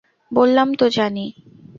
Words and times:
বললাম 0.31 0.73
তো 0.73 0.85
জানি। 0.89 1.25